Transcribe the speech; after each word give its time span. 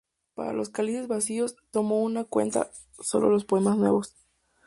Para 0.33 0.51
"Los 0.51 0.69
cálices 0.71 1.07
vacíos" 1.07 1.55
tomó 1.69 2.09
en 2.09 2.23
cuenta 2.23 2.71
sólo 3.01 3.29
los 3.29 3.45
poemas 3.45 3.77
nuevos. 3.77 4.15